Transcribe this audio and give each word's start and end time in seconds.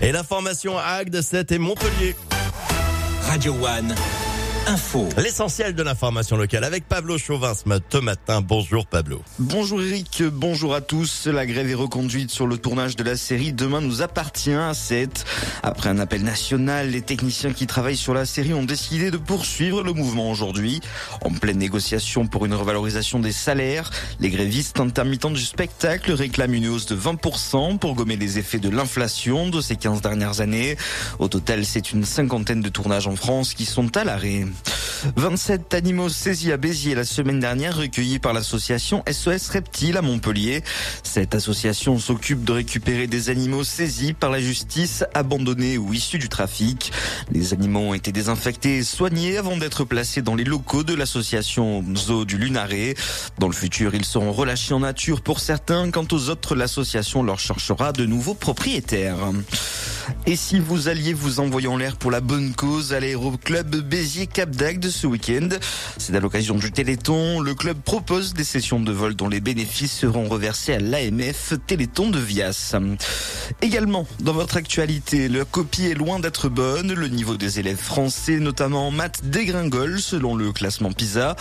Et 0.00 0.12
l'information 0.12 0.78
à 0.78 0.82
Agde 0.82 1.20
7 1.20 1.52
et 1.52 1.58
Montpellier. 1.58 2.16
Radio 3.28 3.54
One. 3.54 3.94
Info. 4.66 5.08
L'essentiel 5.16 5.76
de 5.76 5.82
l'information 5.84 6.36
locale 6.36 6.64
avec 6.64 6.88
Pablo 6.88 7.18
Chauvin 7.18 7.52
ce 7.54 7.68
matin. 8.00 8.40
Bonjour 8.40 8.84
Pablo. 8.86 9.22
Bonjour 9.38 9.80
Eric, 9.80 10.24
bonjour 10.24 10.74
à 10.74 10.80
tous. 10.80 11.28
La 11.28 11.46
grève 11.46 11.70
est 11.70 11.74
reconduite 11.74 12.32
sur 12.32 12.48
le 12.48 12.58
tournage 12.58 12.96
de 12.96 13.04
la 13.04 13.16
série 13.16 13.52
Demain 13.52 13.80
nous 13.80 14.02
appartient 14.02 14.52
à 14.52 14.74
7. 14.74 15.24
Après 15.62 15.88
un 15.88 16.00
appel 16.00 16.24
national, 16.24 16.90
les 16.90 17.02
techniciens 17.02 17.52
qui 17.52 17.68
travaillent 17.68 17.96
sur 17.96 18.12
la 18.12 18.26
série 18.26 18.54
ont 18.54 18.64
décidé 18.64 19.12
de 19.12 19.18
poursuivre 19.18 19.84
le 19.84 19.92
mouvement 19.92 20.30
aujourd'hui. 20.30 20.80
En 21.24 21.30
pleine 21.30 21.58
négociation 21.58 22.26
pour 22.26 22.44
une 22.44 22.54
revalorisation 22.54 23.20
des 23.20 23.32
salaires, 23.32 23.90
les 24.18 24.30
grévistes 24.30 24.80
intermittents 24.80 25.30
du 25.30 25.44
spectacle 25.44 26.10
réclament 26.10 26.54
une 26.54 26.68
hausse 26.68 26.86
de 26.86 26.96
20% 26.96 27.78
pour 27.78 27.94
gommer 27.94 28.16
les 28.16 28.38
effets 28.38 28.58
de 28.58 28.68
l'inflation 28.68 29.48
de 29.48 29.60
ces 29.60 29.76
15 29.76 30.00
dernières 30.00 30.40
années. 30.40 30.76
Au 31.20 31.28
total, 31.28 31.64
c'est 31.64 31.92
une 31.92 32.04
cinquantaine 32.04 32.62
de 32.62 32.68
tournages 32.68 33.06
en 33.06 33.14
France 33.14 33.54
qui 33.54 33.64
sont 33.64 33.96
à 33.96 34.02
l'arrêt. 34.02 34.44
27 35.16 35.74
animaux 35.74 36.08
saisis 36.08 36.52
à 36.52 36.56
Béziers 36.56 36.94
la 36.94 37.04
semaine 37.04 37.40
dernière, 37.40 37.76
recueillis 37.76 38.18
par 38.18 38.32
l'association 38.32 39.02
SOS 39.10 39.48
Reptiles 39.48 39.96
à 39.96 40.02
Montpellier. 40.02 40.62
Cette 41.02 41.34
association 41.34 41.98
s'occupe 41.98 42.44
de 42.44 42.52
récupérer 42.52 43.06
des 43.06 43.30
animaux 43.30 43.64
saisis 43.64 44.12
par 44.12 44.30
la 44.30 44.40
justice, 44.40 45.04
abandonnés 45.14 45.78
ou 45.78 45.92
issus 45.92 46.18
du 46.18 46.28
trafic. 46.28 46.92
Les 47.30 47.52
animaux 47.52 47.80
ont 47.80 47.94
été 47.94 48.12
désinfectés 48.12 48.78
et 48.78 48.82
soignés 48.84 49.38
avant 49.38 49.56
d'être 49.56 49.84
placés 49.84 50.22
dans 50.22 50.34
les 50.34 50.44
locaux 50.44 50.82
de 50.82 50.94
l'association 50.94 51.84
Zoo 51.96 52.24
du 52.24 52.38
Lunaret. 52.38 52.94
Dans 53.38 53.48
le 53.48 53.54
futur, 53.54 53.94
ils 53.94 54.04
seront 54.04 54.32
relâchés 54.32 54.74
en 54.74 54.80
nature 54.80 55.20
pour 55.20 55.40
certains. 55.40 55.90
Quant 55.90 56.06
aux 56.12 56.28
autres, 56.30 56.54
l'association 56.54 57.22
leur 57.22 57.38
cherchera 57.38 57.92
de 57.92 58.06
nouveaux 58.06 58.34
propriétaires. 58.34 59.32
Et 60.26 60.36
si 60.36 60.58
vous 60.58 60.88
alliez 60.88 61.12
vous 61.12 61.40
envoyer 61.40 61.68
en 61.68 61.76
l'air 61.76 61.96
pour 61.96 62.10
la 62.10 62.20
bonne 62.20 62.54
cause 62.54 62.92
à 62.92 63.00
l'aéroclub 63.00 63.74
Béziers-Cap 63.74 64.50
ce 64.90 65.06
week-end, 65.06 65.48
c'est 65.98 66.14
à 66.14 66.20
l'occasion 66.20 66.56
du 66.56 66.72
Téléthon. 66.72 67.40
Le 67.40 67.54
club 67.54 67.78
propose 67.78 68.34
des 68.34 68.44
sessions 68.44 68.80
de 68.80 68.92
vol 68.92 69.14
dont 69.14 69.28
les 69.28 69.40
bénéfices 69.40 69.92
seront 69.92 70.28
reversés 70.28 70.74
à 70.74 70.78
l'AMF 70.78 71.54
Téléthon 71.66 72.10
de 72.10 72.18
Vias. 72.18 72.74
Également, 73.62 74.06
dans 74.20 74.32
votre 74.32 74.56
actualité, 74.56 75.28
la 75.28 75.44
copie 75.44 75.86
est 75.86 75.94
loin 75.94 76.18
d'être 76.18 76.48
bonne. 76.48 76.92
Le 76.92 77.08
niveau 77.08 77.36
des 77.36 77.60
élèves 77.60 77.78
français, 77.78 78.38
notamment 78.38 78.88
en 78.88 78.90
maths, 78.90 79.20
dégringole 79.24 80.00
selon 80.00 80.34
le 80.34 80.52
classement 80.52 80.92
PISA. 80.92 81.36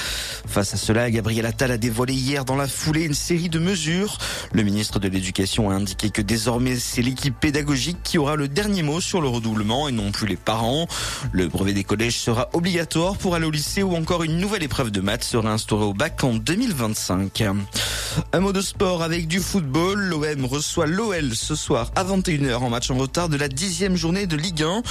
Face 0.47 0.73
à 0.73 0.77
cela, 0.77 1.09
Gabriel 1.11 1.45
Attal 1.45 1.71
a 1.71 1.77
dévoilé 1.77 2.13
hier 2.13 2.45
dans 2.45 2.55
la 2.55 2.67
foulée 2.67 3.03
une 3.03 3.13
série 3.13 3.49
de 3.49 3.59
mesures. 3.59 4.17
Le 4.53 4.63
ministre 4.63 4.99
de 4.99 5.07
l'Éducation 5.07 5.69
a 5.69 5.73
indiqué 5.73 6.09
que 6.09 6.21
désormais 6.21 6.77
c'est 6.77 7.01
l'équipe 7.01 7.39
pédagogique 7.39 7.97
qui 8.03 8.17
aura 8.17 8.35
le 8.35 8.47
dernier 8.47 8.83
mot 8.83 9.01
sur 9.01 9.21
le 9.21 9.27
redoublement 9.27 9.87
et 9.87 9.91
non 9.91 10.11
plus 10.11 10.27
les 10.27 10.35
parents. 10.35 10.87
Le 11.31 11.47
brevet 11.47 11.73
des 11.73 11.83
collèges 11.83 12.17
sera 12.17 12.49
obligatoire 12.53 13.17
pour 13.17 13.34
au 13.43 13.51
lycée 13.51 13.83
ou 13.83 13.95
encore 13.95 14.23
une 14.23 14.37
nouvelle 14.37 14.63
épreuve 14.63 14.91
de 14.91 15.01
maths 15.01 15.23
sera 15.23 15.51
instaurée 15.51 15.85
au 15.85 15.93
bac 15.93 16.23
en 16.23 16.35
2025. 16.35 17.43
Un 18.33 18.39
mot 18.39 18.53
de 18.53 18.61
sport 18.61 19.03
avec 19.03 19.27
du 19.27 19.39
football. 19.39 19.99
L'OM 19.99 20.45
reçoit 20.45 20.85
l'OL 20.85 21.35
ce 21.35 21.55
soir 21.55 21.91
à 21.95 22.03
21h 22.03 22.55
en 22.55 22.69
match 22.69 22.91
en 22.91 22.95
retard 22.97 23.29
de 23.29 23.37
la 23.37 23.47
dixième 23.47 23.95
journée 23.95 24.27
de 24.27 24.35
Ligue 24.35 24.63
1. 24.63 24.83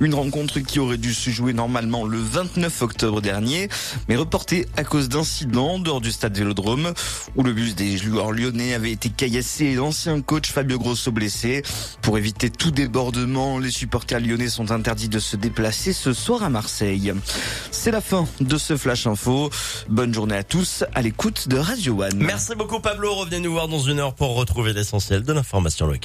Une 0.00 0.14
rencontre 0.14 0.60
qui 0.60 0.78
aurait 0.78 0.98
dû 0.98 1.14
se 1.14 1.30
jouer 1.30 1.52
normalement 1.52 2.04
le 2.04 2.18
29 2.18 2.82
octobre 2.82 3.20
dernier, 3.20 3.68
mais 4.08 4.16
reportée 4.16 4.66
à 4.76 4.84
cause 4.84 5.08
d'incidents 5.08 5.78
dehors 5.78 6.00
du 6.00 6.12
stade 6.12 6.36
Vélodrome 6.36 6.92
où 7.36 7.42
le 7.42 7.52
bus 7.52 7.74
des 7.74 7.96
joueurs 7.96 8.32
lyonnais 8.32 8.74
avait 8.74 8.92
été 8.92 9.08
caillassé 9.08 9.66
et 9.66 9.74
l'ancien 9.74 10.20
coach 10.20 10.50
Fabio 10.50 10.78
Grosso 10.78 11.10
blessé. 11.10 11.62
Pour 12.02 12.18
éviter 12.18 12.50
tout 12.50 12.70
débordement, 12.70 13.58
les 13.58 13.70
supporters 13.70 14.20
lyonnais 14.20 14.48
sont 14.48 14.70
interdits 14.70 15.08
de 15.08 15.18
se 15.18 15.36
déplacer 15.36 15.92
ce 15.92 16.12
soir 16.12 16.42
à 16.42 16.50
Marseille. 16.50 17.12
C'est 17.70 17.90
la 17.90 18.00
fin 18.00 18.26
de 18.40 18.56
ce 18.56 18.76
Flash 18.76 19.06
Info. 19.06 19.50
Bonne 19.88 20.12
journée 20.12 20.36
à 20.36 20.42
tous 20.42 20.84
à 20.94 21.02
l'écoute 21.02 21.48
de 21.48 21.58
Radio 21.58 22.02
One. 22.02 22.16
Merci 22.16 22.52
Pablo. 22.80 23.14
Revenez 23.14 23.40
nous 23.40 23.52
voir 23.52 23.68
dans 23.68 23.80
une 23.80 23.98
heure 23.98 24.14
pour 24.14 24.36
retrouver 24.36 24.72
l'essentiel 24.72 25.22
de 25.22 25.32
l'information 25.32 25.86
locale. 25.86 26.00